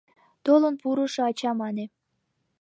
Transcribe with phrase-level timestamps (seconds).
[0.45, 1.85] Толын пурышо ача мане: